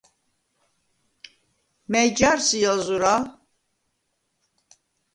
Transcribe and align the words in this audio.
მა̈ჲ 1.91 2.09
ჯა̄რ 2.17 2.39
სი 2.47 2.59
ალ 2.71 2.79
ზურა̄ლ? 2.85 3.23